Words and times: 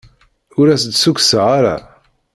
Ur 0.59 0.67
as-d-ssukkseɣ 0.69 1.45
ara. 1.57 1.75